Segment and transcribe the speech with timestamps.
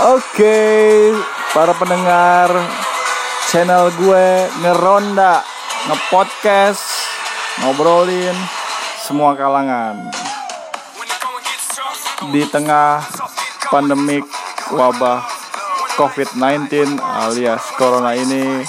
[0.00, 1.12] Oke,
[1.52, 2.48] para pendengar
[3.52, 5.44] channel gue ngeronda,
[5.92, 6.80] ngepodcast,
[7.60, 8.32] ngobrolin
[9.04, 10.08] semua kalangan.
[12.32, 13.04] Di tengah
[13.68, 14.24] pandemik
[14.72, 15.20] wabah
[16.00, 18.64] COVID-19 alias corona ini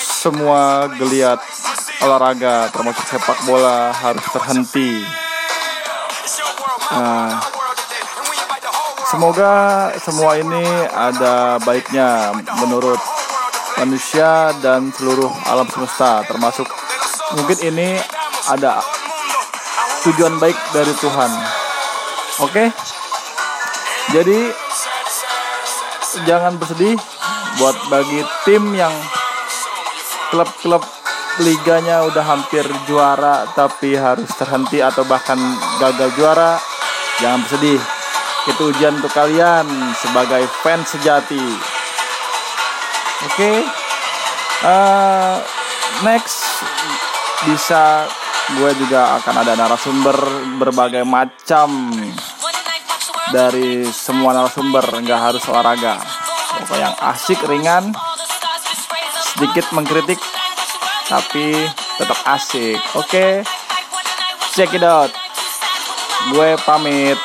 [0.00, 1.44] semua geliat
[2.00, 5.04] olahraga termasuk sepak bola harus terhenti.
[6.88, 7.59] Nah,
[9.10, 10.62] semoga semua ini
[10.94, 12.30] ada baiknya
[12.62, 13.02] menurut
[13.74, 16.70] manusia dan seluruh alam semesta termasuk
[17.34, 17.98] mungkin ini
[18.46, 18.78] ada
[20.06, 21.30] tujuan baik dari Tuhan.
[22.46, 22.64] Oke?
[24.14, 24.38] Jadi
[26.22, 26.94] jangan bersedih
[27.58, 28.94] buat bagi tim yang
[30.30, 30.86] klub-klub
[31.42, 35.38] liganya udah hampir juara tapi harus terhenti atau bahkan
[35.82, 36.62] gagal juara
[37.18, 37.99] jangan bersedih
[38.48, 39.68] itu ujian untuk kalian
[39.98, 41.44] sebagai fans sejati.
[43.28, 43.36] Oke.
[43.36, 43.56] Okay?
[44.64, 45.36] uh,
[46.04, 46.64] next
[47.44, 48.08] bisa
[48.56, 50.16] gue juga akan ada narasumber
[50.56, 51.92] berbagai macam
[53.30, 56.00] dari semua narasumber nggak harus olahraga.
[56.60, 57.84] Pokoknya yang asik ringan
[59.36, 60.18] sedikit mengkritik
[61.06, 61.54] tapi
[62.00, 62.80] tetap asik.
[62.96, 63.06] Oke.
[63.06, 63.32] Okay?
[64.50, 65.14] check it out.
[66.34, 67.16] Gue pamit